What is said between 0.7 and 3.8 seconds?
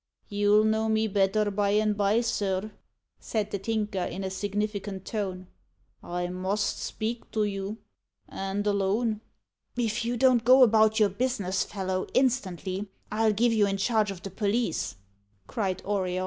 me better by and by, sir," said the